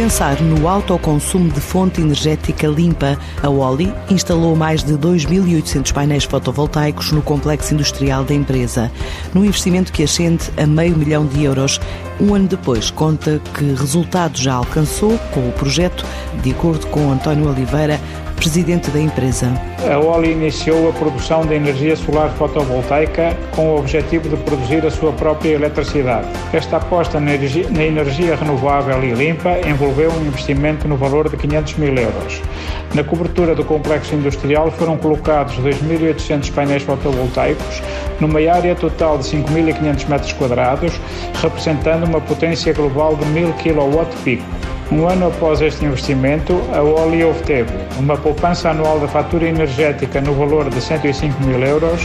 Pensar 0.00 0.40
no 0.40 0.66
autoconsumo 0.66 1.50
de 1.50 1.60
fonte 1.60 2.00
energética 2.00 2.66
limpa, 2.66 3.18
a 3.42 3.50
Oli 3.50 3.92
instalou 4.08 4.56
mais 4.56 4.82
de 4.82 4.94
2.800 4.94 5.92
painéis 5.92 6.24
fotovoltaicos 6.24 7.12
no 7.12 7.20
complexo 7.20 7.74
industrial 7.74 8.24
da 8.24 8.32
empresa, 8.32 8.90
num 9.34 9.44
investimento 9.44 9.92
que 9.92 10.02
ascende 10.02 10.50
a 10.56 10.66
meio 10.66 10.96
milhão 10.96 11.26
de 11.26 11.44
euros. 11.44 11.78
Um 12.18 12.34
ano 12.34 12.48
depois, 12.48 12.90
conta 12.90 13.42
que 13.52 13.74
resultado 13.74 14.38
já 14.38 14.54
alcançou 14.54 15.18
com 15.34 15.46
o 15.46 15.52
projeto, 15.52 16.06
de 16.42 16.52
acordo 16.52 16.86
com 16.86 17.12
António 17.12 17.50
Oliveira, 17.50 18.00
presidente 18.40 18.90
da 18.90 18.98
empresa. 18.98 19.52
A 19.86 19.98
Oli 19.98 20.32
iniciou 20.32 20.88
a 20.88 20.92
produção 20.94 21.44
de 21.44 21.54
energia 21.54 21.94
solar 21.94 22.30
fotovoltaica 22.30 23.36
com 23.54 23.74
o 23.74 23.78
objetivo 23.78 24.30
de 24.30 24.36
produzir 24.38 24.84
a 24.86 24.90
sua 24.90 25.12
própria 25.12 25.50
eletricidade. 25.50 26.26
Esta 26.50 26.78
aposta 26.78 27.20
na 27.20 27.34
energia, 27.34 27.68
na 27.68 27.84
energia 27.84 28.34
renovável 28.34 29.04
e 29.04 29.12
limpa 29.12 29.58
envolveu 29.68 30.10
um 30.10 30.26
investimento 30.26 30.88
no 30.88 30.96
valor 30.96 31.28
de 31.28 31.36
500 31.36 31.74
mil 31.74 31.94
euros. 31.94 32.40
Na 32.94 33.04
cobertura 33.04 33.54
do 33.54 33.62
complexo 33.62 34.14
industrial 34.14 34.70
foram 34.70 34.96
colocados 34.96 35.56
2.800 35.58 36.50
painéis 36.50 36.82
fotovoltaicos 36.82 37.82
numa 38.20 38.40
área 38.50 38.74
total 38.74 39.18
de 39.18 39.24
5.500 39.24 40.08
metros 40.08 40.32
quadrados, 40.32 40.98
representando 41.42 42.04
uma 42.04 42.22
potência 42.22 42.72
global 42.72 43.16
de 43.16 43.24
1.000 43.26 43.52
kW 43.62 44.50
Um 44.92 45.06
ano 45.06 45.28
após 45.28 45.60
este 45.60 45.84
investimento, 45.84 46.60
a 46.74 46.82
Oli 46.82 47.22
obteve 47.22 47.72
uma 47.96 48.16
poupança 48.16 48.70
anual 48.70 48.98
da 48.98 49.06
fatura 49.06 49.46
energética 49.46 50.20
no 50.20 50.34
valor 50.34 50.68
de 50.68 50.80
105 50.80 51.40
mil 51.44 51.60
euros 51.60 52.00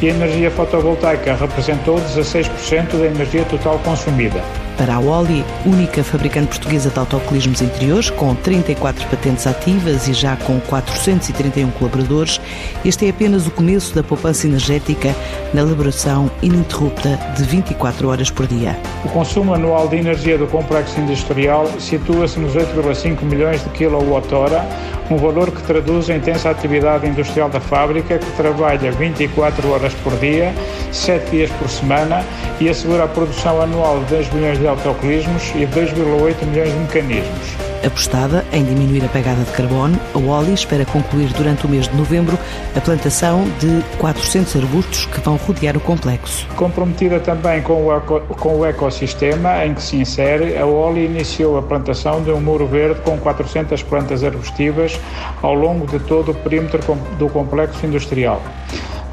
e 0.00 0.08
a 0.08 0.14
energia 0.14 0.50
fotovoltaica 0.50 1.34
representou 1.34 1.96
16% 1.96 2.98
da 2.98 3.06
energia 3.06 3.44
total 3.44 3.78
consumida 3.80 4.42
para 4.80 4.94
a 4.94 4.98
Oli, 4.98 5.44
única 5.66 6.02
fabricante 6.02 6.48
portuguesa 6.48 6.88
de 6.88 6.98
autocolismos 6.98 7.60
interiores, 7.60 8.08
com 8.08 8.34
34 8.34 9.06
patentes 9.08 9.46
ativas 9.46 10.08
e 10.08 10.14
já 10.14 10.38
com 10.38 10.58
431 10.58 11.70
colaboradores, 11.72 12.40
este 12.82 13.04
é 13.04 13.10
apenas 13.10 13.46
o 13.46 13.50
começo 13.50 13.94
da 13.94 14.02
poupança 14.02 14.46
energética 14.46 15.14
na 15.52 15.60
elaboração 15.60 16.30
ininterrupta 16.40 17.18
de 17.36 17.42
24 17.42 18.08
horas 18.08 18.30
por 18.30 18.46
dia. 18.46 18.74
O 19.04 19.10
consumo 19.10 19.52
anual 19.52 19.86
de 19.86 19.96
energia 19.96 20.38
do 20.38 20.46
complexo 20.46 20.98
industrial 20.98 21.66
situa-se 21.78 22.40
nos 22.40 22.54
8,5 22.54 23.22
milhões 23.24 23.62
de 23.62 23.68
kWh, 23.68 24.64
um 25.10 25.16
valor 25.16 25.50
que 25.50 25.62
traduz 25.62 26.08
a 26.08 26.16
intensa 26.16 26.50
atividade 26.50 27.06
industrial 27.06 27.48
da 27.48 27.60
fábrica, 27.60 28.18
que 28.18 28.30
trabalha 28.32 28.92
24 28.92 29.70
horas 29.70 29.92
por 29.94 30.16
dia, 30.18 30.54
7 30.92 31.30
dias 31.30 31.50
por 31.52 31.68
semana 31.68 32.24
e 32.60 32.68
assegura 32.68 33.04
a 33.04 33.08
produção 33.08 33.60
anual 33.60 33.98
de 34.00 34.14
2 34.16 34.32
milhões 34.32 34.58
de 34.58 34.68
autocolismos 34.68 35.50
e 35.56 35.66
2,8 35.66 36.46
milhões 36.46 36.70
de 36.70 36.78
mecanismos. 36.78 37.69
Apostada 37.84 38.44
em 38.52 38.62
diminuir 38.62 39.02
a 39.02 39.08
pegada 39.08 39.42
de 39.42 39.50
carbono, 39.52 39.98
a 40.14 40.18
Oli 40.18 40.52
espera 40.52 40.84
concluir 40.84 41.32
durante 41.32 41.64
o 41.64 41.68
mês 41.68 41.88
de 41.88 41.96
novembro 41.96 42.38
a 42.76 42.80
plantação 42.80 43.42
de 43.58 43.82
400 43.96 44.54
arbustos 44.56 45.06
que 45.06 45.18
vão 45.20 45.36
rodear 45.36 45.78
o 45.78 45.80
complexo. 45.80 46.46
Comprometida 46.56 47.18
também 47.20 47.62
com 47.62 47.86
o, 47.86 47.96
eco, 47.96 48.20
com 48.36 48.58
o 48.58 48.66
ecossistema 48.66 49.64
em 49.64 49.72
que 49.72 49.82
se 49.82 49.96
insere, 49.96 50.58
a 50.58 50.66
Oli 50.66 51.06
iniciou 51.06 51.56
a 51.56 51.62
plantação 51.62 52.22
de 52.22 52.30
um 52.30 52.40
muro 52.40 52.66
verde 52.66 53.00
com 53.00 53.16
400 53.16 53.82
plantas 53.82 54.22
arbustivas 54.22 55.00
ao 55.40 55.54
longo 55.54 55.86
de 55.86 55.98
todo 56.00 56.32
o 56.32 56.34
perímetro 56.34 56.80
do 57.18 57.30
complexo 57.30 57.86
industrial. 57.86 58.42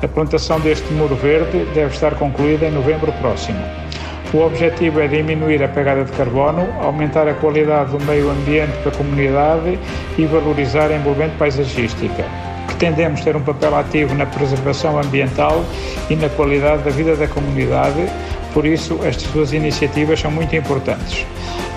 A 0.04 0.08
plantação 0.10 0.60
deste 0.60 0.92
muro 0.94 1.16
verde 1.16 1.66
deve 1.74 1.94
estar 1.94 2.16
concluída 2.16 2.68
em 2.68 2.72
novembro 2.72 3.14
próximo. 3.14 3.87
O 4.34 4.40
objetivo 4.40 5.00
é 5.00 5.08
diminuir 5.08 5.64
a 5.64 5.70
pegada 5.70 6.04
de 6.04 6.12
carbono, 6.12 6.68
aumentar 6.82 7.30
a 7.30 7.34
qualidade 7.34 7.92
do 7.92 8.04
meio 8.04 8.30
ambiente 8.30 8.78
da 8.84 8.92
comunidade 8.92 9.80
e 10.18 10.26
valorizar 10.26 10.92
a 10.92 10.98
envolvente 10.98 11.38
paisagística. 11.38 12.26
Pretendemos 12.68 13.22
ter 13.22 13.38
um 13.38 13.42
papel 13.42 13.74
ativo 13.78 14.14
na 14.16 14.26
preservação 14.26 15.00
ambiental 15.00 15.64
e 16.10 16.16
na 16.18 16.28
qualidade 16.28 16.84
da 16.84 16.92
vida 16.92 17.16
da 17.16 17.28
comunidade, 17.28 18.06
por 18.58 18.66
isso 18.66 19.00
estas 19.04 19.32
duas 19.34 19.54
iniciativas 19.54 20.20
são 20.20 20.32
muito 20.32 20.56
importantes. 20.56 21.24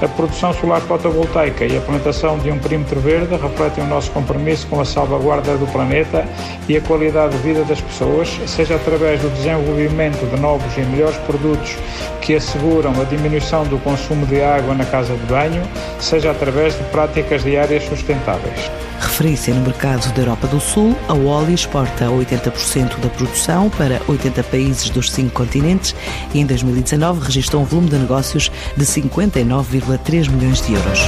A 0.00 0.08
produção 0.08 0.50
solar 0.54 0.80
fotovoltaica 0.80 1.66
e 1.66 1.76
a 1.76 1.80
plantação 1.82 2.38
de 2.38 2.50
um 2.50 2.58
perímetro 2.58 2.98
verde 3.00 3.36
refletem 3.36 3.84
o 3.84 3.86
nosso 3.86 4.10
compromisso 4.12 4.66
com 4.66 4.80
a 4.80 4.84
salvaguarda 4.86 5.58
do 5.58 5.66
planeta 5.66 6.26
e 6.66 6.78
a 6.78 6.80
qualidade 6.80 7.36
de 7.36 7.42
vida 7.42 7.64
das 7.64 7.82
pessoas, 7.82 8.30
seja 8.46 8.76
através 8.76 9.20
do 9.20 9.28
desenvolvimento 9.28 10.24
de 10.34 10.40
novos 10.40 10.74
e 10.78 10.80
melhores 10.80 11.18
produtos 11.18 11.76
que 12.22 12.34
asseguram 12.34 12.98
a 12.98 13.04
diminuição 13.04 13.62
do 13.64 13.76
consumo 13.80 14.24
de 14.24 14.40
água 14.40 14.74
na 14.74 14.86
casa 14.86 15.14
de 15.14 15.26
banho, 15.26 15.62
seja 15.98 16.30
através 16.30 16.78
de 16.78 16.84
práticas 16.84 17.44
diárias 17.44 17.84
sustentáveis. 17.84 18.70
Referência 19.00 19.54
no 19.54 19.62
mercado 19.62 20.12
da 20.12 20.20
Europa 20.20 20.46
do 20.46 20.60
Sul, 20.60 20.94
a 21.08 21.14
Oli 21.14 21.54
exporta 21.54 22.06
80% 22.06 23.00
da 23.00 23.08
produção 23.08 23.70
para 23.70 24.00
80 24.06 24.42
países 24.44 24.90
dos 24.90 25.10
cinco 25.10 25.30
continentes 25.30 25.94
e 26.34 26.40
em 26.40 26.46
2019 26.70 27.24
registrou 27.24 27.62
um 27.62 27.64
volume 27.64 27.88
de 27.88 27.98
negócios 27.98 28.50
de 28.76 28.84
59,3 28.84 30.28
milhões 30.28 30.60
de 30.60 30.74
euros. 30.74 31.00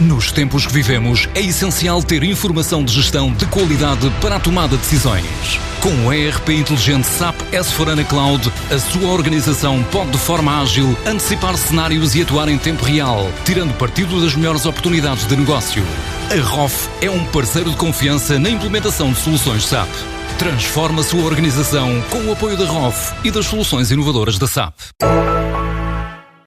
Nos 0.00 0.32
tempos 0.32 0.66
que 0.66 0.72
vivemos, 0.72 1.28
é 1.32 1.40
essencial 1.40 2.02
ter 2.02 2.24
informação 2.24 2.84
de 2.84 2.92
gestão 2.92 3.32
de 3.32 3.46
qualidade 3.46 4.10
para 4.20 4.36
a 4.36 4.40
tomada 4.40 4.76
de 4.76 4.82
decisões. 4.82 5.24
Com 5.80 6.06
o 6.06 6.12
ERP 6.12 6.48
inteligente 6.50 7.06
SAP 7.06 7.36
S4HANA 7.52 8.04
Cloud, 8.06 8.52
a 8.70 8.78
sua 8.80 9.10
organização 9.10 9.82
pode 9.92 10.10
de 10.10 10.18
forma 10.18 10.60
ágil 10.60 10.96
antecipar 11.06 11.56
cenários 11.56 12.16
e 12.16 12.22
atuar 12.22 12.48
em 12.48 12.58
tempo 12.58 12.84
real, 12.84 13.30
tirando 13.44 13.76
partido 13.78 14.20
das 14.20 14.34
melhores 14.34 14.66
oportunidades 14.66 15.24
de 15.26 15.36
negócio. 15.36 15.84
A 16.32 16.40
ROF 16.40 16.88
é 17.02 17.10
um 17.10 17.26
parceiro 17.26 17.68
de 17.68 17.76
confiança 17.76 18.38
na 18.38 18.48
implementação 18.48 19.12
de 19.12 19.18
soluções 19.18 19.66
SAP. 19.66 19.90
Transforma 20.38 21.02
a 21.02 21.04
sua 21.04 21.24
organização 21.24 22.00
com 22.08 22.20
o 22.20 22.32
apoio 22.32 22.56
da 22.56 22.64
ROF 22.64 23.12
e 23.22 23.30
das 23.30 23.44
soluções 23.44 23.90
inovadoras 23.90 24.38
da 24.38 24.46
SAP. 24.46 24.72